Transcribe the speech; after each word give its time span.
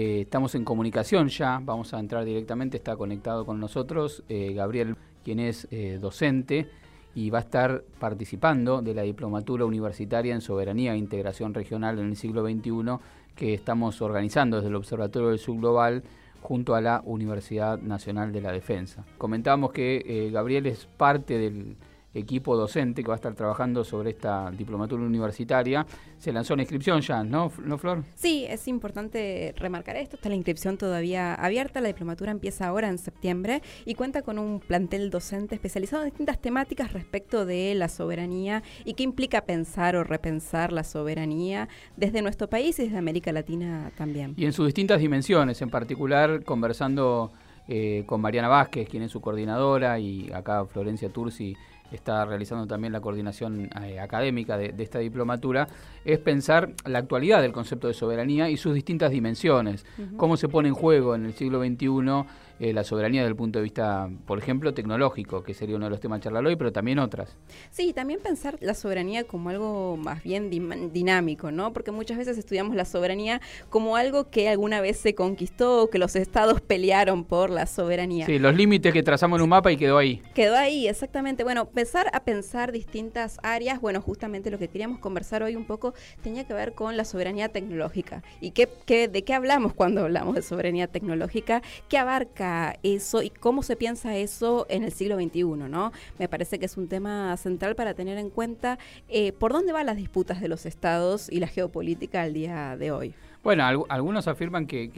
Eh, 0.00 0.22
estamos 0.22 0.54
en 0.54 0.64
comunicación 0.64 1.28
ya, 1.28 1.60
vamos 1.62 1.92
a 1.92 2.00
entrar 2.00 2.24
directamente, 2.24 2.78
está 2.78 2.96
conectado 2.96 3.44
con 3.44 3.60
nosotros 3.60 4.22
eh, 4.30 4.54
Gabriel, 4.54 4.96
quien 5.22 5.40
es 5.40 5.68
eh, 5.70 5.98
docente 6.00 6.70
y 7.14 7.28
va 7.28 7.36
a 7.36 7.42
estar 7.42 7.84
participando 7.98 8.80
de 8.80 8.94
la 8.94 9.02
Diplomatura 9.02 9.66
Universitaria 9.66 10.34
en 10.34 10.40
Soberanía 10.40 10.94
e 10.94 10.96
Integración 10.96 11.52
Regional 11.52 11.98
en 11.98 12.06
el 12.06 12.16
siglo 12.16 12.42
XXI 12.42 12.98
que 13.36 13.52
estamos 13.52 14.00
organizando 14.00 14.56
desde 14.56 14.70
el 14.70 14.76
Observatorio 14.76 15.28
del 15.28 15.38
Subglobal 15.38 16.02
junto 16.40 16.74
a 16.74 16.80
la 16.80 17.02
Universidad 17.04 17.78
Nacional 17.78 18.32
de 18.32 18.40
la 18.40 18.52
Defensa. 18.52 19.04
Comentábamos 19.18 19.70
que 19.70 20.30
Gabriel 20.32 20.64
es 20.64 20.86
parte 20.96 21.36
del 21.36 21.76
equipo 22.14 22.56
docente 22.56 23.02
que 23.02 23.08
va 23.08 23.14
a 23.14 23.16
estar 23.16 23.34
trabajando 23.34 23.84
sobre 23.84 24.10
esta 24.10 24.50
diplomatura 24.50 25.02
universitaria. 25.02 25.86
Se 26.18 26.32
lanzó 26.32 26.54
una 26.54 26.62
inscripción 26.62 27.00
ya, 27.00 27.22
¿no, 27.22 27.52
¿no 27.64 27.78
Flor? 27.78 28.04
Sí, 28.14 28.44
es 28.48 28.66
importante 28.68 29.54
remarcar 29.56 29.96
esto. 29.96 30.16
Está 30.16 30.28
la 30.28 30.34
inscripción 30.34 30.76
todavía 30.76 31.34
abierta. 31.34 31.80
La 31.80 31.88
diplomatura 31.88 32.32
empieza 32.32 32.66
ahora 32.66 32.88
en 32.88 32.98
septiembre 32.98 33.62
y 33.84 33.94
cuenta 33.94 34.22
con 34.22 34.38
un 34.38 34.60
plantel 34.60 35.10
docente 35.10 35.54
especializado 35.54 36.02
en 36.02 36.10
distintas 36.10 36.40
temáticas 36.40 36.92
respecto 36.92 37.46
de 37.46 37.74
la 37.74 37.88
soberanía 37.88 38.62
y 38.84 38.94
qué 38.94 39.02
implica 39.02 39.42
pensar 39.42 39.96
o 39.96 40.04
repensar 40.04 40.72
la 40.72 40.84
soberanía 40.84 41.68
desde 41.96 42.22
nuestro 42.22 42.48
país 42.48 42.78
y 42.78 42.84
desde 42.84 42.98
América 42.98 43.32
Latina 43.32 43.92
también. 43.96 44.34
Y 44.36 44.44
en 44.44 44.52
sus 44.52 44.66
distintas 44.66 45.00
dimensiones, 45.00 45.62
en 45.62 45.70
particular 45.70 46.44
conversando 46.44 47.30
eh, 47.68 48.02
con 48.06 48.20
Mariana 48.20 48.48
Vázquez, 48.48 48.88
quien 48.88 49.04
es 49.04 49.12
su 49.12 49.20
coordinadora, 49.20 49.98
y 50.00 50.30
acá 50.32 50.66
Florencia 50.66 51.08
Tursi 51.08 51.56
está 51.92 52.24
realizando 52.24 52.66
también 52.66 52.92
la 52.92 53.00
coordinación 53.00 53.70
eh, 53.82 54.00
académica 54.00 54.56
de, 54.56 54.74
esta 54.78 54.98
diplomatura, 54.98 55.68
es 56.04 56.18
pensar 56.18 56.70
la 56.84 56.98
actualidad 56.98 57.42
del 57.42 57.52
concepto 57.52 57.88
de 57.88 57.94
soberanía 57.94 58.50
y 58.50 58.56
sus 58.56 58.74
distintas 58.74 59.10
dimensiones, 59.10 59.84
cómo 60.16 60.36
se 60.36 60.48
pone 60.48 60.68
en 60.68 60.74
juego 60.74 61.14
en 61.14 61.26
el 61.26 61.34
siglo 61.34 61.62
XXI 61.64 62.24
eh, 62.60 62.74
la 62.74 62.84
soberanía 62.84 63.22
desde 63.22 63.30
el 63.30 63.36
punto 63.36 63.58
de 63.58 63.62
vista, 63.62 64.10
por 64.26 64.38
ejemplo, 64.38 64.74
tecnológico, 64.74 65.42
que 65.42 65.54
sería 65.54 65.76
uno 65.76 65.86
de 65.86 65.90
los 65.90 66.00
temas 66.00 66.20
de 66.20 66.24
charlar 66.24 66.44
hoy, 66.44 66.56
pero 66.56 66.72
también 66.72 66.98
otras. 66.98 67.38
Sí, 67.70 67.94
también 67.94 68.20
pensar 68.20 68.58
la 68.60 68.74
soberanía 68.74 69.24
como 69.24 69.48
algo 69.48 69.96
más 69.96 70.22
bien 70.22 70.50
dinámico, 70.50 71.50
¿no? 71.50 71.72
Porque 71.72 71.90
muchas 71.90 72.18
veces 72.18 72.36
estudiamos 72.36 72.76
la 72.76 72.84
soberanía 72.84 73.40
como 73.70 73.96
algo 73.96 74.28
que 74.28 74.50
alguna 74.50 74.82
vez 74.82 74.98
se 74.98 75.14
conquistó, 75.14 75.88
que 75.88 75.98
los 75.98 76.14
estados 76.16 76.60
pelearon 76.60 77.24
por 77.24 77.48
la 77.48 77.64
soberanía. 77.64 78.26
Sí, 78.26 78.38
los 78.38 78.54
límites 78.54 78.92
que 78.92 79.02
trazamos 79.02 79.38
en 79.38 79.44
un 79.44 79.48
mapa 79.48 79.72
y 79.72 79.78
quedó 79.78 79.96
ahí. 79.96 80.20
Quedó 80.34 80.54
ahí, 80.54 80.86
exactamente. 80.86 81.44
Bueno, 81.44 81.62
empezar 81.62 82.10
a 82.12 82.24
pensar 82.24 82.72
distintas 82.72 83.38
áreas, 83.42 83.80
bueno, 83.80 84.02
justamente 84.02 84.50
lo 84.50 84.58
que 84.58 84.68
queríamos 84.68 84.98
conversar 84.98 85.42
hoy 85.42 85.56
un 85.56 85.64
poco 85.64 85.94
tenía 86.22 86.44
que 86.44 86.52
ver 86.52 86.74
con 86.74 86.98
la 86.98 87.06
soberanía 87.06 87.48
tecnológica. 87.48 88.22
¿Y 88.42 88.50
qué, 88.50 88.68
qué, 88.84 89.08
de 89.08 89.24
qué 89.24 89.32
hablamos 89.32 89.72
cuando 89.72 90.02
hablamos 90.02 90.34
de 90.34 90.42
soberanía 90.42 90.88
tecnológica? 90.88 91.62
¿Qué 91.88 91.96
abarca 91.96 92.49
eso 92.82 93.22
y 93.22 93.30
cómo 93.30 93.62
se 93.62 93.76
piensa 93.76 94.16
eso 94.16 94.66
en 94.68 94.84
el 94.84 94.92
siglo 94.92 95.16
XXI, 95.16 95.44
¿no? 95.44 95.92
Me 96.18 96.28
parece 96.28 96.58
que 96.58 96.66
es 96.66 96.76
un 96.76 96.88
tema 96.88 97.36
central 97.36 97.74
para 97.74 97.94
tener 97.94 98.18
en 98.18 98.30
cuenta 98.30 98.78
eh, 99.08 99.32
por 99.32 99.52
dónde 99.52 99.72
van 99.72 99.86
las 99.86 99.96
disputas 99.96 100.40
de 100.40 100.48
los 100.48 100.66
estados 100.66 101.30
y 101.30 101.40
la 101.40 101.46
geopolítica 101.46 102.22
al 102.22 102.34
día 102.34 102.76
de 102.76 102.90
hoy. 102.92 103.14
Bueno, 103.42 103.64
algunos 103.88 104.28
afirman 104.28 104.66
que, 104.66 104.90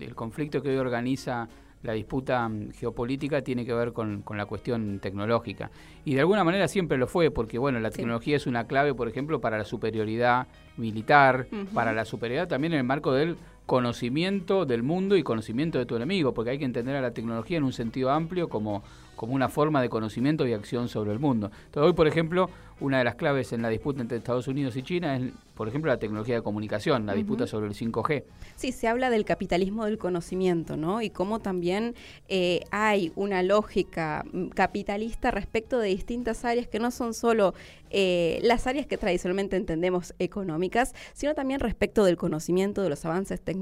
el 0.00 0.14
conflicto 0.14 0.62
que 0.62 0.70
hoy 0.70 0.76
organiza 0.76 1.48
la 1.82 1.92
disputa 1.92 2.48
mm, 2.48 2.72
geopolítica 2.72 3.42
tiene 3.42 3.64
que 3.64 3.74
ver 3.74 3.92
con, 3.92 4.24
la 4.34 4.46
cuestión 4.46 5.00
tecnológica. 5.00 5.70
Y 6.04 6.14
de 6.14 6.20
alguna 6.20 6.44
manera 6.44 6.68
siempre 6.68 6.98
lo 6.98 7.06
fue, 7.06 7.30
porque 7.30 7.58
bueno, 7.58 7.80
la 7.80 7.90
tecnología 7.90 8.36
es 8.36 8.46
una 8.46 8.66
clave, 8.66 8.94
por 8.94 9.08
ejemplo, 9.08 9.40
para 9.40 9.58
la 9.58 9.64
superioridad 9.64 10.46
militar, 10.76 11.46
para 11.74 11.92
la 11.92 12.04
superioridad 12.04 12.48
también 12.48 12.72
en 12.72 12.80
el 12.80 12.84
marco 12.84 13.12
del 13.12 13.36
conocimiento 13.70 14.66
del 14.66 14.82
mundo 14.82 15.16
y 15.16 15.22
conocimiento 15.22 15.78
de 15.78 15.86
tu 15.86 15.94
enemigo, 15.94 16.34
porque 16.34 16.50
hay 16.50 16.58
que 16.58 16.64
entender 16.64 16.96
a 16.96 17.00
la 17.00 17.12
tecnología 17.12 17.56
en 17.56 17.62
un 17.62 17.72
sentido 17.72 18.10
amplio 18.10 18.48
como, 18.48 18.82
como 19.14 19.32
una 19.32 19.48
forma 19.48 19.80
de 19.80 19.88
conocimiento 19.88 20.44
y 20.44 20.52
acción 20.52 20.88
sobre 20.88 21.12
el 21.12 21.20
mundo. 21.20 21.52
Entonces, 21.66 21.86
hoy, 21.86 21.92
por 21.92 22.08
ejemplo, 22.08 22.50
una 22.80 22.98
de 22.98 23.04
las 23.04 23.14
claves 23.14 23.52
en 23.52 23.62
la 23.62 23.68
disputa 23.68 24.00
entre 24.00 24.18
Estados 24.18 24.48
Unidos 24.48 24.74
y 24.76 24.82
China 24.82 25.16
es, 25.16 25.32
por 25.54 25.68
ejemplo, 25.68 25.90
la 25.90 25.98
tecnología 25.98 26.36
de 26.36 26.42
comunicación, 26.42 27.06
la 27.06 27.14
disputa 27.14 27.46
sobre 27.46 27.68
el 27.68 27.74
5G. 27.74 28.24
Sí, 28.56 28.72
se 28.72 28.88
habla 28.88 29.10
del 29.10 29.24
capitalismo 29.24 29.84
del 29.84 29.98
conocimiento, 29.98 30.76
¿no? 30.76 31.02
Y 31.02 31.10
cómo 31.10 31.40
también 31.40 31.94
eh, 32.28 32.64
hay 32.70 33.12
una 33.14 33.42
lógica 33.42 34.24
mm, 34.32 34.48
capitalista 34.48 35.30
respecto 35.30 35.78
de 35.78 35.88
distintas 35.88 36.44
áreas 36.44 36.66
que 36.66 36.78
no 36.78 36.90
son 36.90 37.12
solo 37.12 37.54
eh, 37.90 38.38
las 38.42 38.66
áreas 38.66 38.86
que 38.86 38.96
tradicionalmente 38.96 39.56
entendemos 39.56 40.14
económicas, 40.18 40.94
sino 41.12 41.34
también 41.34 41.60
respecto 41.60 42.04
del 42.04 42.16
conocimiento, 42.16 42.82
de 42.82 42.88
los 42.88 43.04
avances 43.04 43.40
tecnológicos, 43.40 43.59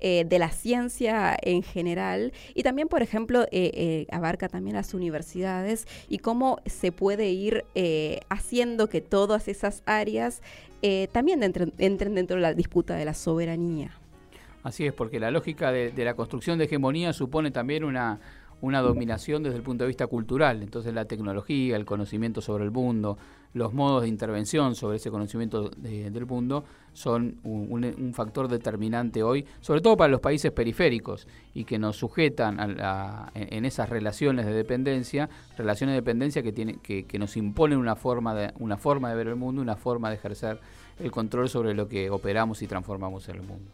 eh, 0.00 0.24
de 0.26 0.38
la 0.38 0.50
ciencia 0.50 1.36
en 1.42 1.62
general, 1.62 2.32
y 2.54 2.62
también, 2.62 2.88
por 2.88 3.02
ejemplo, 3.02 3.46
abarca 4.10 4.48
también 4.48 4.76
las 4.76 4.94
universidades 4.94 5.86
y 6.08 6.18
cómo 6.18 6.58
se 6.66 6.92
puede 6.92 7.30
ir 7.30 7.64
haciendo 8.28 8.88
que 8.88 9.00
todas 9.00 9.48
esas 9.48 9.82
áreas 9.86 10.42
eh, 10.80 11.08
también 11.10 11.42
entren, 11.42 11.72
dentro 12.14 12.36
de 12.36 12.42
la 12.42 12.54
disputa 12.54 12.94
de 12.94 13.04
la 13.04 13.14
soberanía. 13.14 13.90
Así 14.62 14.86
es, 14.86 14.92
porque 14.92 15.18
la 15.18 15.30
lógica 15.30 15.72
de, 15.72 15.92
la 15.96 16.14
construcción 16.14 16.58
de 16.58 16.66
hegemonía 16.66 17.12
supone 17.12 17.50
también 17.50 17.84
una, 17.84 18.20
una 18.60 18.80
dominación 18.80 19.42
desde 19.42 19.56
el 19.56 19.62
punto 19.62 19.84
de 19.84 19.88
vista 19.88 20.06
cultural. 20.06 20.62
Entonces 20.62 20.92
la 20.94 21.04
tecnología, 21.04 21.76
el 21.76 21.84
conocimiento 21.84 22.40
sobre 22.40 22.64
el 22.64 22.70
mundo, 22.70 23.18
los 23.54 23.72
modos 23.72 24.02
de 24.02 24.08
intervención 24.08 24.74
sobre 24.74 24.96
ese 24.96 25.10
conocimiento 25.10 25.70
del 25.70 26.26
mundo 26.26 26.64
son 26.92 27.38
un, 27.44 28.12
factor 28.14 28.48
determinante 28.48 29.22
hoy, 29.22 29.46
sobre 29.60 29.80
todo 29.80 29.96
para 29.96 30.10
los 30.10 30.20
países 30.20 30.52
periféricos 30.52 31.26
y 31.54 31.64
que 31.64 31.78
nos 31.78 31.96
sujetan 31.96 32.76
en 33.34 33.64
esas 33.64 33.88
relaciones 33.88 34.46
de 34.46 34.52
dependencia, 34.52 35.28
relaciones 35.56 35.94
de 35.94 36.00
dependencia 36.00 36.42
que, 36.42 36.52
tiene, 36.52 36.78
que, 36.82 37.04
que 37.04 37.18
nos 37.18 37.36
imponen 37.36 37.78
una 37.78 37.96
forma, 37.96 38.34
de, 38.34 38.52
una 38.58 38.76
forma 38.76 39.10
de 39.10 39.16
ver 39.16 39.28
el 39.28 39.36
mundo, 39.36 39.62
una 39.62 39.76
forma 39.76 40.10
de 40.10 40.16
ejercer 40.16 40.60
el 40.98 41.10
control 41.10 41.48
sobre 41.48 41.74
lo 41.74 41.88
que 41.88 42.10
operamos 42.10 42.62
y 42.62 42.66
transformamos 42.66 43.28
en 43.28 43.36
el 43.36 43.42
mundo. 43.42 43.70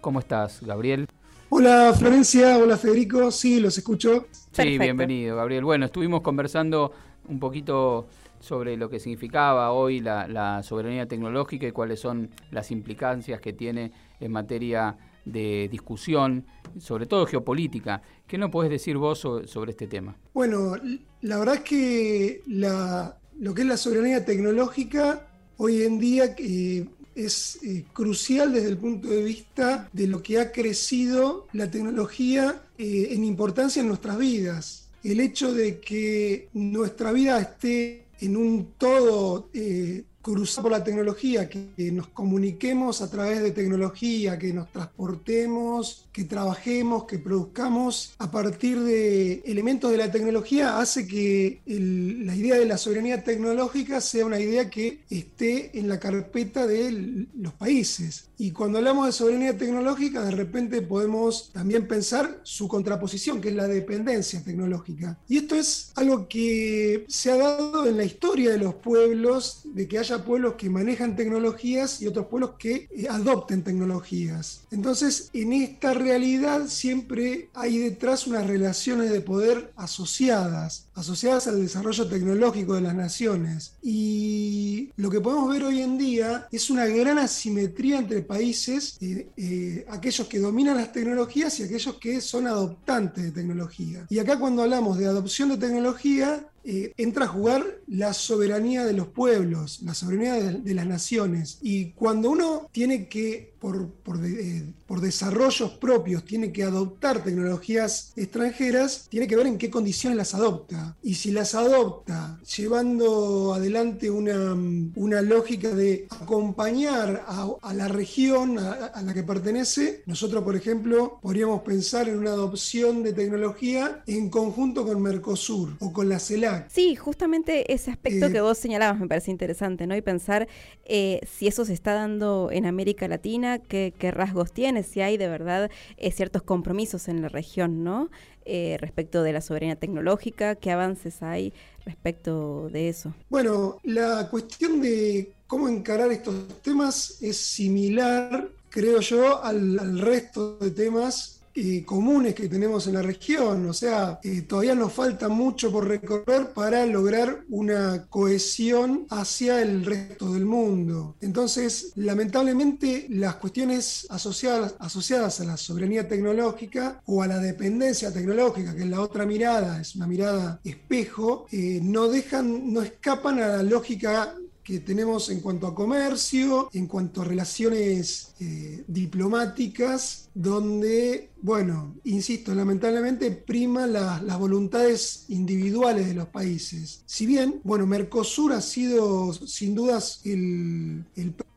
¿Cómo 0.00 0.18
estás, 0.18 0.62
Gabriel? 0.62 1.06
Hola 1.52 1.92
Florencia, 1.98 2.58
hola 2.58 2.76
Federico, 2.76 3.28
sí, 3.32 3.58
los 3.58 3.76
escucho. 3.76 4.28
Sí, 4.52 4.78
bienvenido, 4.78 5.34
Gabriel. 5.34 5.64
Bueno, 5.64 5.86
estuvimos 5.86 6.20
conversando 6.20 6.92
un 7.28 7.40
poquito 7.40 8.06
sobre 8.38 8.76
lo 8.76 8.88
que 8.88 9.00
significaba 9.00 9.72
hoy 9.72 9.98
la, 9.98 10.62
soberanía 10.62 11.06
tecnológica 11.06 11.66
y 11.66 11.72
cuáles 11.72 11.98
son 11.98 12.30
las 12.52 12.70
implicancias 12.70 13.40
que 13.40 13.52
tiene 13.52 13.90
en 14.20 14.30
materia 14.30 14.96
de 15.24 15.68
discusión, 15.68 16.46
sobre 16.78 17.06
todo 17.06 17.26
geopolítica. 17.26 18.00
¿Qué 18.28 18.38
nos 18.38 18.50
podés 18.50 18.70
decir 18.70 18.96
vos 18.96 19.18
sobre, 19.18 19.72
este 19.72 19.88
tema? 19.88 20.16
Bueno, 20.32 20.76
la 21.22 21.38
verdad 21.38 21.56
es 21.56 21.62
que 21.62 22.42
lo 22.46 23.54
que 23.54 23.62
es 23.62 23.66
la 23.66 23.76
soberanía 23.76 24.24
tecnológica 24.24 25.26
hoy 25.56 25.82
en 25.82 25.98
día 25.98 26.32
eh, 26.38 26.86
es 27.14 27.58
eh, 27.62 27.84
crucial 27.92 28.52
desde 28.52 28.68
el 28.68 28.78
punto 28.78 29.08
de 29.08 29.22
vista 29.22 29.88
de 29.92 30.06
lo 30.06 30.22
que 30.22 30.38
ha 30.38 30.52
crecido 30.52 31.46
la 31.52 31.70
tecnología 31.70 32.62
eh, 32.78 33.08
en 33.10 33.24
importancia 33.24 33.80
en 33.80 33.88
nuestras 33.88 34.18
vidas. 34.18 34.88
El 35.02 35.20
hecho 35.20 35.52
de 35.52 35.80
que 35.80 36.48
nuestra 36.52 37.12
vida 37.12 37.40
esté 37.40 38.04
en 38.20 38.36
un 38.36 38.72
todo 38.76 39.48
eh, 39.54 40.04
cruzado 40.22 40.62
por 40.62 40.72
la 40.72 40.84
tecnología, 40.84 41.48
que, 41.48 41.90
nos 41.92 42.08
comuniquemos 42.08 43.00
a 43.00 43.10
través 43.10 43.42
de 43.42 43.52
tecnología, 43.52 44.38
que 44.38 44.52
nos 44.52 44.70
transportemos, 44.70 46.06
que 46.12 46.24
trabajemos, 46.24 47.04
que 47.04 47.18
produzcamos 47.18 48.14
a 48.18 48.30
partir 48.30 48.80
de 48.80 49.42
elementos 49.46 49.90
de 49.90 49.96
la 49.96 50.10
tecnología, 50.10 50.78
hace 50.78 51.06
que 51.06 51.60
la 51.66 52.36
idea 52.36 52.56
de 52.56 52.66
la 52.66 52.78
soberanía 52.78 53.24
tecnológica 53.24 54.00
sea 54.00 54.26
una 54.26 54.40
idea 54.40 54.68
que 54.68 55.00
esté 55.10 55.78
en 55.78 55.88
la 55.88 55.98
carpeta 55.98 56.66
de 56.66 57.26
los 57.34 57.52
países. 57.54 58.26
Y 58.38 58.52
cuando 58.52 58.78
hablamos 58.78 59.06
de 59.06 59.12
soberanía 59.12 59.56
tecnológica, 59.56 60.24
de 60.24 60.30
repente 60.30 60.80
podemos 60.82 61.50
también 61.52 61.86
pensar 61.86 62.40
su 62.42 62.68
contraposición, 62.68 63.40
que 63.40 63.50
es 63.50 63.54
la 63.54 63.68
dependencia 63.68 64.42
tecnológica. 64.42 65.18
Y 65.28 65.38
esto 65.38 65.56
es 65.56 65.92
algo 65.94 66.26
que 66.26 67.04
se 67.08 67.30
ha 67.30 67.36
dado 67.36 67.86
en 67.86 67.96
la 67.96 68.04
historia 68.04 68.50
de 68.50 68.58
los 68.58 68.74
pueblos, 68.76 69.60
de 69.64 69.86
que 69.86 69.98
haya 69.98 70.09
pueblos 70.18 70.54
que 70.54 70.70
manejan 70.70 71.16
tecnologías 71.16 72.00
y 72.02 72.06
otros 72.06 72.26
pueblos 72.26 72.52
que 72.58 72.88
eh, 72.90 73.06
adopten 73.08 73.62
tecnologías. 73.62 74.62
Entonces, 74.70 75.30
en 75.32 75.52
esta 75.52 75.94
realidad 75.94 76.66
siempre 76.68 77.48
hay 77.54 77.78
detrás 77.78 78.26
unas 78.26 78.46
relaciones 78.46 79.10
de 79.10 79.20
poder 79.20 79.72
asociadas, 79.76 80.86
asociadas 80.94 81.46
al 81.46 81.60
desarrollo 81.62 82.08
tecnológico 82.08 82.74
de 82.74 82.82
las 82.82 82.94
naciones. 82.94 83.72
Y 83.82 84.90
lo 84.96 85.10
que 85.10 85.20
podemos 85.20 85.50
ver 85.50 85.64
hoy 85.64 85.80
en 85.80 85.98
día 85.98 86.48
es 86.52 86.70
una 86.70 86.86
gran 86.86 87.18
asimetría 87.18 87.98
entre 87.98 88.22
países, 88.22 88.96
eh, 89.00 89.28
eh, 89.36 89.86
aquellos 89.90 90.26
que 90.26 90.38
dominan 90.38 90.76
las 90.76 90.92
tecnologías 90.92 91.58
y 91.60 91.64
aquellos 91.64 91.94
que 91.96 92.20
son 92.20 92.46
adoptantes 92.46 93.24
de 93.24 93.30
tecnología. 93.30 94.06
Y 94.08 94.18
acá 94.18 94.38
cuando 94.38 94.62
hablamos 94.62 94.98
de 94.98 95.06
adopción 95.06 95.50
de 95.50 95.56
tecnología, 95.56 96.46
eh, 96.62 96.92
entra 96.96 97.24
a 97.24 97.28
jugar 97.28 97.64
la 97.86 98.12
soberanía 98.12 98.84
de 98.84 98.92
los 98.92 99.08
pueblos, 99.08 99.80
la 99.82 99.94
soberanía 99.94 100.34
de, 100.34 100.74
las 100.74 100.86
naciones. 100.86 101.58
Y 101.62 101.92
cuando 101.92 102.30
uno 102.30 102.68
tiene 102.72 103.08
que 103.08 103.49
por, 103.60 103.90
eh, 104.24 104.72
por, 104.86 105.00
desarrollos 105.00 105.72
propios 105.72 106.24
tiene 106.24 106.50
que 106.50 106.62
adoptar 106.62 107.22
tecnologías 107.22 108.12
extranjeras, 108.16 109.06
tiene 109.10 109.26
que 109.26 109.36
ver 109.36 109.46
en 109.46 109.58
qué 109.58 109.70
condiciones 109.70 110.16
las 110.16 110.34
adopta. 110.34 110.96
Y 111.02 111.14
si 111.14 111.30
las 111.30 111.54
adopta 111.54 112.40
llevando 112.56 113.52
adelante 113.54 114.10
una, 114.10 114.56
una 114.96 115.22
lógica 115.22 115.70
de 115.74 116.06
acompañar 116.10 117.24
a, 117.26 117.74
la 117.74 117.88
región 117.88 118.58
a, 118.58 119.02
la 119.02 119.14
que 119.14 119.22
pertenece, 119.22 120.02
nosotros, 120.06 120.42
por 120.42 120.56
ejemplo, 120.56 121.18
podríamos 121.20 121.60
pensar 121.62 122.08
en 122.08 122.18
una 122.18 122.30
adopción 122.30 123.02
de 123.02 123.12
tecnología 123.12 124.02
en 124.06 124.30
conjunto 124.30 124.86
con 124.86 125.02
Mercosur 125.02 125.76
o 125.80 125.92
con 125.92 126.08
la 126.08 126.18
CELAC. 126.18 126.70
Sí, 126.70 126.96
justamente 126.96 127.72
ese 127.72 127.90
aspecto 127.90 128.26
eh, 128.26 128.32
que 128.32 128.40
vos 128.40 128.56
señalabas 128.56 128.98
me 128.98 129.06
parece 129.06 129.30
interesante, 129.30 129.86
¿no? 129.86 129.94
Y 129.94 130.02
pensar 130.02 130.48
eh, 130.84 131.20
si 131.30 131.46
eso 131.46 131.64
se 131.64 131.74
está 131.74 131.92
dando 131.92 132.48
en 132.50 132.64
América 132.64 133.06
Latina, 133.06 133.49
qué, 133.58 133.92
rasgos 134.12 134.52
tiene, 134.52 134.82
si 134.82 135.00
hay 135.00 135.16
de 135.16 135.28
verdad 135.28 135.70
eh, 135.96 136.12
ciertos 136.12 136.42
compromisos 136.42 137.08
en 137.08 137.22
la 137.22 137.28
región, 137.28 137.84
¿no? 137.84 138.10
Eh, 138.44 138.76
respecto 138.80 139.22
de 139.22 139.32
la 139.32 139.40
soberanía 139.40 139.76
tecnológica, 139.76 140.54
qué 140.54 140.70
avances 140.70 141.22
hay 141.22 141.52
respecto 141.84 142.68
de 142.70 142.88
eso. 142.88 143.14
Bueno, 143.28 143.78
la 143.84 144.28
cuestión 144.30 144.80
de 144.80 145.32
cómo 145.46 145.68
encarar 145.68 146.10
estos 146.10 146.48
temas 146.62 147.18
es 147.20 147.36
similar, 147.36 148.48
creo 148.70 149.00
yo, 149.00 149.42
al 149.44 149.98
resto 149.98 150.56
de 150.58 150.70
temas 150.70 151.39
comunes 151.84 152.34
que 152.34 152.48
tenemos 152.48 152.86
en 152.86 152.94
la 152.94 153.02
región. 153.02 153.66
O 153.66 153.72
sea, 153.72 154.18
eh, 154.22 154.42
todavía 154.42 154.74
nos 154.74 154.92
falta 154.92 155.28
mucho 155.28 155.70
por 155.70 155.86
recorrer 155.86 156.52
para 156.54 156.86
lograr 156.86 157.44
una 157.48 158.06
cohesión 158.08 159.06
hacia 159.10 159.62
el 159.62 159.84
resto 159.84 160.32
del 160.32 160.44
mundo. 160.44 161.16
Entonces, 161.20 161.92
lamentablemente, 161.96 163.06
las 163.10 163.36
cuestiones 163.36 164.06
asociadas, 164.10 164.74
asociadas 164.78 165.40
a 165.40 165.44
la 165.44 165.56
soberanía 165.56 166.08
tecnológica 166.08 167.00
o 167.06 167.22
a 167.22 167.26
la 167.26 167.38
dependencia 167.38 168.12
tecnológica, 168.12 168.74
que 168.74 168.82
es 168.82 168.88
la 168.88 169.00
otra 169.00 169.26
mirada, 169.26 169.80
es 169.80 169.94
una 169.96 170.06
mirada 170.06 170.60
espejo, 170.64 171.46
eh, 171.50 171.80
no 171.82 172.08
dejan, 172.08 172.72
no 172.72 172.82
escapan 172.82 173.40
a 173.40 173.48
la 173.48 173.62
lógica 173.62 174.34
que 174.70 174.78
tenemos 174.78 175.30
en 175.30 175.40
cuanto 175.40 175.66
a 175.66 175.74
comercio, 175.74 176.70
en 176.72 176.86
cuanto 176.86 177.22
a 177.22 177.24
relaciones 177.24 178.34
eh, 178.38 178.84
diplomáticas, 178.86 180.28
donde, 180.32 181.30
bueno, 181.42 181.96
insisto, 182.04 182.54
lamentablemente 182.54 183.32
prima 183.32 183.88
las 183.88 184.38
voluntades 184.38 185.24
individuales 185.28 186.06
de 186.06 186.14
los 186.14 186.28
países. 186.28 187.02
Si 187.04 187.26
bien, 187.26 187.60
bueno, 187.64 187.84
Mercosur 187.84 188.52
ha 188.52 188.60
sido 188.60 189.32
sin 189.32 189.74
dudas 189.74 190.20
el, 190.24 191.04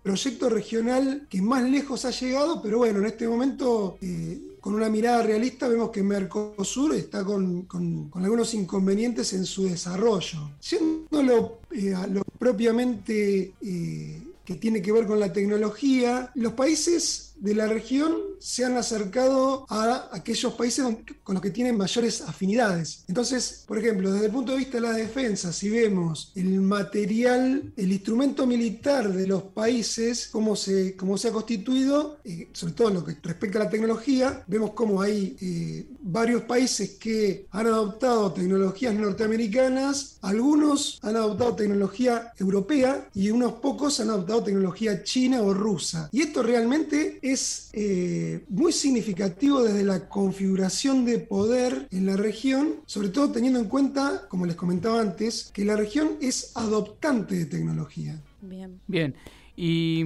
proyecto 0.02 0.50
regional 0.50 1.28
que 1.30 1.42
más 1.42 1.64
lejos 1.70 2.04
ha 2.06 2.10
llegado, 2.10 2.64
pero 2.64 2.80
bueno, 2.80 3.00
en 3.00 3.06
este 3.06 3.28
momento... 3.28 3.98
Eh, 4.02 4.53
con 4.64 4.76
una 4.76 4.88
mirada 4.88 5.22
realista 5.22 5.68
vemos 5.68 5.90
que 5.90 6.02
Mercosur 6.02 6.96
está 6.96 7.26
con, 7.26 7.68
algunos 8.14 8.54
inconvenientes 8.54 9.34
en 9.34 9.46
su 9.46 9.68
desarrollo. 9.68 10.52
Siendo 10.58 11.22
lo, 11.22 11.60
eh, 11.70 11.94
propiamente 12.40 13.56
eh, 13.62 14.24
que 14.46 14.56
tiene 14.56 14.82
que 14.82 14.94
ver 14.94 15.06
con 15.06 15.20
la 15.20 15.34
tecnología, 15.34 16.32
los 16.36 16.54
países 16.54 17.33
de 17.44 17.54
la 17.54 17.68
región 17.68 18.16
se 18.40 18.64
han 18.64 18.78
acercado 18.78 19.66
a 19.70 20.10
aquellos 20.14 20.54
países 20.54 20.86
con 21.24 21.36
los 21.36 21.42
que 21.42 21.52
tienen 21.52 21.78
mayores 21.78 22.22
afinidades. 22.22 23.04
Entonces, 23.10 23.66
por 23.68 23.78
ejemplo, 23.78 24.14
desde 24.14 24.28
el 24.28 24.32
punto 24.32 24.54
de 24.54 24.60
vista 24.60 24.78
de 24.78 24.82
la 24.82 24.94
defensa, 24.94 25.52
si 25.52 25.70
vemos 25.70 26.32
el 26.36 26.62
material, 26.62 27.74
el 27.76 27.92
instrumento 27.92 28.48
militar 28.48 29.12
de 29.12 29.28
los 29.28 29.44
países, 29.44 30.30
cómo 30.32 30.56
se, 30.56 30.96
cómo 30.96 31.18
se 31.18 31.28
ha 31.28 31.32
constituido, 31.34 32.20
eh, 32.24 32.48
sobre 32.54 32.74
todo 32.74 32.88
en 32.90 32.94
lo 32.94 33.06
que 33.06 33.18
respecta 33.22 33.60
a 33.60 33.64
la 33.66 33.70
tecnología, 33.70 34.44
vemos 34.48 34.72
cómo 34.72 35.02
hay 35.02 35.36
eh, 35.42 35.86
varios 36.02 36.44
países 36.44 36.92
que 36.92 37.48
han 37.52 37.68
adoptado 37.68 38.32
tecnologías 38.32 38.96
norteamericanas, 38.96 40.18
algunos 40.22 40.98
han 41.02 41.18
adoptado 41.18 41.56
tecnología 41.56 42.32
europea 42.38 43.10
y 43.14 43.32
unos 43.32 43.54
pocos 43.54 44.00
han 44.00 44.10
adoptado 44.10 44.44
tecnología 44.44 45.04
china 45.04 45.42
o 45.42 45.54
rusa. 45.54 46.10
Y 46.14 46.22
esto 46.22 46.42
realmente 46.42 47.20
es 47.22 47.33
eh, 47.74 48.44
muy 48.50 48.72
significativo 48.72 49.64
desde 49.64 49.84
la 49.84 50.08
configuración 50.10 51.06
de 51.06 51.20
poder 51.20 51.88
en 51.92 52.06
la 52.06 52.18
región, 52.18 52.76
sobre 52.86 53.10
todo 53.10 53.32
teniendo 53.32 53.60
en 53.60 53.66
cuenta, 53.66 54.26
como 54.30 54.46
les 54.46 54.56
comentaba 54.56 55.02
antes, 55.02 55.52
que 55.54 55.66
la 55.66 55.76
región 55.76 56.18
es 56.22 56.52
adoptante 56.56 57.36
de 57.36 57.46
tecnología. 57.46 58.22
Bien. 58.42 58.80
Bien. 58.88 59.16
Y 59.56 60.04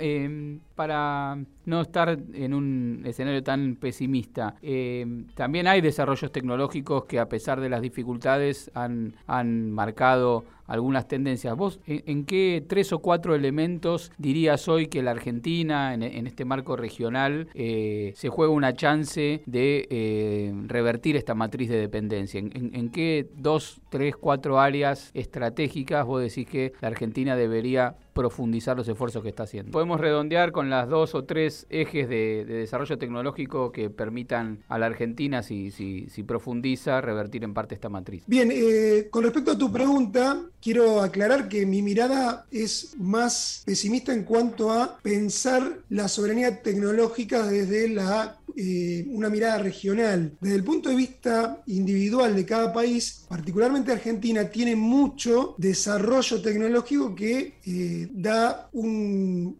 eh, 0.00 0.58
para 0.74 1.38
no 1.64 1.80
estar 1.80 2.18
en 2.34 2.54
un 2.54 3.02
escenario 3.04 3.42
tan 3.42 3.76
pesimista, 3.76 4.56
eh, 4.62 5.24
también 5.34 5.66
hay 5.66 5.80
desarrollos 5.80 6.32
tecnológicos 6.32 7.04
que 7.04 7.18
a 7.18 7.28
pesar 7.28 7.60
de 7.60 7.68
las 7.68 7.80
dificultades 7.80 8.70
han, 8.74 9.14
han 9.26 9.70
marcado 9.70 10.44
algunas 10.66 11.06
tendencias. 11.08 11.54
¿Vos 11.56 11.78
en, 11.86 12.24
qué 12.24 12.64
tres 12.66 12.92
o 12.92 13.00
cuatro 13.00 13.34
elementos 13.34 14.10
dirías 14.16 14.66
hoy 14.66 14.86
que 14.86 15.02
la 15.02 15.10
Argentina, 15.10 15.92
en, 15.92 16.26
este 16.26 16.46
marco 16.46 16.74
regional, 16.74 17.48
eh, 17.54 18.12
se 18.16 18.30
juega 18.30 18.52
una 18.52 18.72
chance 18.72 19.42
de 19.44 20.54
revertir 20.66 21.16
esta 21.16 21.34
matriz 21.34 21.68
de 21.68 21.76
dependencia? 21.76 22.40
¿En, 22.40 22.70
en 22.74 22.88
qué 22.90 23.28
dos, 23.36 23.80
tres, 23.90 24.16
cuatro 24.16 24.58
áreas 24.58 25.10
estratégicas 25.12 26.06
vos 26.06 26.22
decís 26.22 26.46
que 26.46 26.72
la 26.80 26.88
Argentina 26.88 27.36
debería 27.36 27.96
profundizar 28.14 28.76
los 28.76 28.88
esfuerzos 28.88 29.22
que 29.22 29.28
está 29.28 29.42
haciendo. 29.42 29.72
Podemos 29.72 30.00
redondear 30.00 30.52
con 30.52 30.63
las 30.70 30.88
dos 30.88 31.14
o 31.14 31.24
tres 31.24 31.66
ejes 31.70 32.08
de, 32.08 32.44
desarrollo 32.44 32.98
tecnológico 32.98 33.72
que 33.72 33.90
permitan 33.90 34.62
a 34.68 34.78
la 34.78 34.86
Argentina, 34.86 35.42
si, 35.42 35.70
si, 35.70 36.08
si 36.08 36.22
profundiza, 36.22 37.00
revertir 37.00 37.44
en 37.44 37.54
parte 37.54 37.74
esta 37.74 37.88
matriz. 37.88 38.24
Bien, 38.26 38.50
eh, 38.52 39.08
con 39.10 39.24
respecto 39.24 39.52
a 39.52 39.58
tu 39.58 39.72
pregunta, 39.72 40.40
quiero 40.60 41.02
aclarar 41.02 41.48
que 41.48 41.66
mi 41.66 41.82
mirada 41.82 42.46
es 42.50 42.96
más 42.98 43.62
pesimista 43.66 44.12
en 44.12 44.24
cuanto 44.24 44.72
a 44.72 44.98
pensar 45.02 45.78
la 45.88 46.08
soberanía 46.08 46.62
tecnológica 46.62 47.46
desde 47.46 47.88
la 47.88 48.38
eh, 48.56 49.06
una 49.08 49.28
mirada 49.28 49.58
regional. 49.58 50.36
Desde 50.40 50.56
el 50.56 50.64
punto 50.64 50.88
de 50.88 50.96
vista 50.96 51.62
individual 51.66 52.36
de 52.36 52.44
cada 52.44 52.72
país, 52.72 53.24
particularmente 53.28 53.92
Argentina, 53.92 54.48
tiene 54.48 54.76
mucho 54.76 55.54
desarrollo 55.58 56.40
tecnológico 56.40 57.14
que 57.14 57.54
eh, 57.64 58.08
da 58.12 58.68
un, 58.72 59.56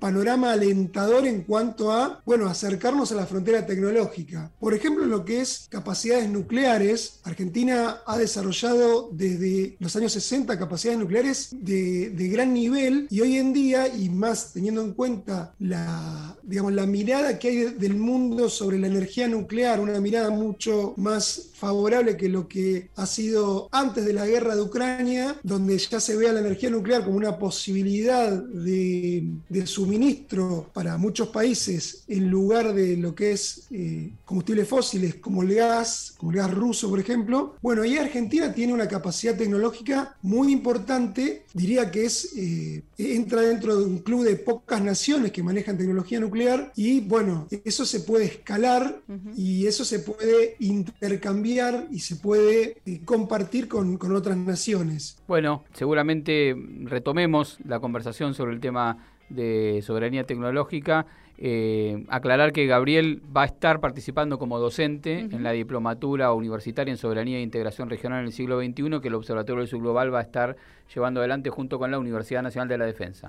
panorama 0.00 0.52
alentador 0.52 1.26
en 1.26 1.42
cuanto 1.42 1.92
a, 1.92 2.22
bueno, 2.24 2.46
acercarnos 2.46 3.12
a 3.12 3.16
la 3.16 3.26
frontera 3.26 3.66
tecnológica. 3.66 4.50
Por 4.58 4.74
ejemplo, 4.74 5.04
lo 5.04 5.24
que 5.24 5.40
es 5.40 5.66
capacidades 5.68 6.28
nucleares, 6.28 7.20
Argentina 7.24 7.98
ha 8.06 8.16
desarrollado 8.16 9.10
desde 9.12 9.76
los 9.78 9.94
años 9.96 10.12
60 10.12 10.58
capacidades 10.58 11.00
nucleares 11.00 11.48
de, 11.52 12.10
de 12.10 12.28
gran 12.28 12.54
nivel 12.54 13.06
y 13.10 13.20
hoy 13.20 13.36
en 13.36 13.52
día, 13.52 13.88
y 13.88 14.08
más 14.08 14.52
teniendo 14.52 14.82
en 14.82 14.92
cuenta 14.92 15.54
la, 15.58 16.36
digamos, 16.42 16.72
la 16.72 16.86
mirada 16.86 17.38
que 17.38 17.48
hay 17.48 17.56
del 17.74 17.96
mundo 17.96 18.37
sobre 18.46 18.78
la 18.78 18.86
energía 18.86 19.26
nuclear, 19.26 19.80
una 19.80 20.00
mirada 20.00 20.30
mucho 20.30 20.94
más 20.96 21.48
favorable 21.54 22.16
que 22.16 22.28
lo 22.28 22.46
que 22.46 22.88
ha 22.94 23.06
sido 23.06 23.68
antes 23.72 24.04
de 24.04 24.12
la 24.12 24.26
guerra 24.26 24.54
de 24.54 24.62
Ucrania, 24.62 25.36
donde 25.42 25.76
ya 25.76 25.98
se 25.98 26.16
ve 26.16 26.28
a 26.28 26.32
la 26.32 26.40
energía 26.40 26.70
nuclear 26.70 27.04
como 27.04 27.16
una 27.16 27.36
posibilidad 27.36 28.30
de, 28.30 29.28
suministro 29.64 30.70
para 30.72 30.96
muchos 30.96 31.28
países 31.28 32.04
en 32.06 32.30
lugar 32.30 32.72
de 32.74 32.96
lo 32.96 33.14
que 33.14 33.32
es 33.32 33.66
eh, 33.70 34.10
combustibles 34.24 34.68
fósiles 34.68 35.16
como 35.16 35.42
el 35.42 35.54
gas, 35.54 36.14
como 36.16 36.30
el 36.30 36.38
gas 36.38 36.54
ruso, 36.54 36.88
por 36.88 37.00
ejemplo. 37.00 37.56
Bueno, 37.60 37.84
y 37.84 37.98
Argentina 37.98 38.52
tiene 38.52 38.72
una 38.72 38.86
capacidad 38.86 39.36
tecnológica 39.36 40.16
muy 40.22 40.52
importante, 40.52 41.44
diría 41.54 41.90
que 41.90 42.04
es 42.04 42.32
eh, 42.36 42.82
entra 42.98 43.42
dentro 43.42 43.76
de 43.76 43.84
un 43.84 43.98
club 43.98 44.24
de 44.24 44.36
pocas 44.36 44.80
naciones 44.80 45.32
que 45.32 45.42
manejan 45.42 45.76
tecnología 45.76 46.20
nuclear 46.20 46.72
y 46.76 47.00
bueno, 47.00 47.48
eso 47.64 47.84
se 47.84 48.00
puede 48.00 48.27
escalar 48.28 49.00
y 49.36 49.66
eso 49.66 49.84
se 49.84 49.98
puede 50.00 50.56
intercambiar 50.60 51.86
y 51.90 52.00
se 52.00 52.16
puede 52.16 52.78
eh, 52.86 53.00
compartir 53.04 53.68
con, 53.68 53.96
con 53.98 54.14
otras 54.14 54.36
naciones. 54.36 55.18
Bueno, 55.26 55.64
seguramente 55.72 56.56
retomemos 56.84 57.58
la 57.64 57.80
conversación 57.80 58.34
sobre 58.34 58.52
el 58.52 58.60
tema 58.60 58.98
de 59.28 59.80
soberanía 59.82 60.24
tecnológica. 60.24 61.06
Eh, 61.40 62.04
aclarar 62.08 62.52
que 62.52 62.66
Gabriel 62.66 63.22
va 63.34 63.42
a 63.42 63.46
estar 63.46 63.78
participando 63.78 64.40
como 64.40 64.58
docente 64.58 65.20
en 65.20 65.44
la 65.44 65.52
diplomatura 65.52 66.32
universitaria 66.32 66.90
en 66.90 66.96
soberanía 66.96 67.38
e 67.38 67.42
integración 67.42 67.88
regional 67.88 68.20
en 68.20 68.26
el 68.26 68.32
siglo 68.32 68.60
XXI, 68.60 69.00
que 69.00 69.06
el 69.06 69.14
Observatorio 69.14 69.60
del 69.60 69.68
Sur 69.68 69.80
Global 69.80 70.12
va 70.12 70.18
a 70.18 70.22
estar 70.22 70.56
llevando 70.92 71.20
adelante 71.20 71.50
junto 71.50 71.78
con 71.78 71.92
la 71.92 71.98
Universidad 72.00 72.42
Nacional 72.42 72.68
de 72.68 72.78
la 72.78 72.86
Defensa. 72.86 73.26